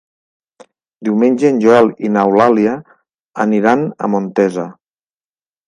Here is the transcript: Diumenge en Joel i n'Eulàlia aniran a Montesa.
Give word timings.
Diumenge 1.09 1.51
en 1.55 1.59
Joel 1.65 1.91
i 2.09 2.11
n'Eulàlia 2.17 2.73
aniran 3.47 3.87
a 4.09 4.13
Montesa. 4.17 4.69